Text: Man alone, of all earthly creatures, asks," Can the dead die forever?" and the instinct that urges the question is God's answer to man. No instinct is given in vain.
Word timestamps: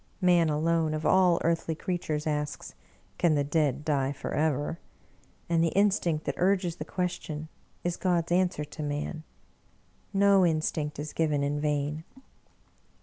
Man 0.19 0.49
alone, 0.49 0.95
of 0.95 1.05
all 1.05 1.39
earthly 1.43 1.75
creatures, 1.75 2.25
asks," 2.25 2.73
Can 3.19 3.35
the 3.35 3.43
dead 3.43 3.85
die 3.85 4.11
forever?" 4.11 4.79
and 5.47 5.63
the 5.63 5.71
instinct 5.77 6.25
that 6.25 6.33
urges 6.39 6.77
the 6.77 6.85
question 6.85 7.49
is 7.83 7.97
God's 7.97 8.31
answer 8.31 8.65
to 8.65 8.81
man. 8.81 9.21
No 10.11 10.43
instinct 10.43 10.97
is 10.97 11.13
given 11.13 11.43
in 11.43 11.59
vain. 11.61 12.03